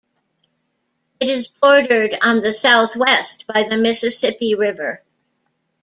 [1.19, 5.03] It is bordered on the southwest by the Mississippi River.